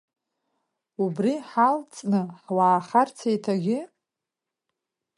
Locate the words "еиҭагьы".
3.29-3.79